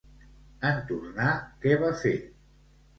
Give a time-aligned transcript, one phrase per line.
[0.69, 2.19] En tornar, què va fer?